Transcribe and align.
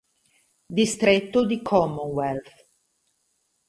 Distretto 0.73 1.45
di 1.45 1.61
Commonwealth 1.61 2.67